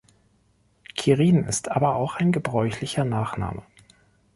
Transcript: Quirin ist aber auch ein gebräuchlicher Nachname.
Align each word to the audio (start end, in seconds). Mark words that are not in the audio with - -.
Quirin 0.95 1.43
ist 1.43 1.69
aber 1.69 1.95
auch 1.95 2.15
ein 2.15 2.31
gebräuchlicher 2.31 3.05
Nachname. 3.05 3.61